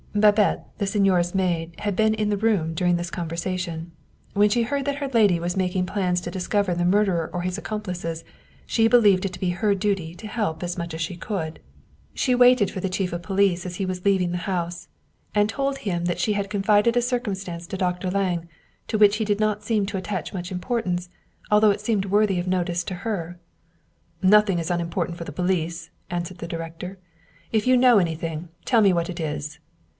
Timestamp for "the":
0.77-0.87, 2.29-2.35, 6.75-6.83, 12.81-12.89, 14.31-14.49, 25.23-25.31, 26.39-26.47